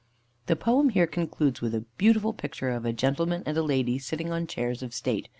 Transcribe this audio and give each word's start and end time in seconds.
The 0.47 0.55
poem 0.55 0.89
here 0.89 1.05
concludes 1.05 1.61
with 1.61 1.75
a 1.75 1.85
beautiful 1.99 2.33
picture 2.33 2.71
of 2.71 2.85
a 2.87 2.91
gentleman 2.91 3.43
and 3.45 3.55
a 3.55 3.61
lady 3.61 3.99
sitting 3.99 4.31
on 4.31 4.47
chairs 4.47 4.81
of 4.81 4.95
state. 4.95 5.27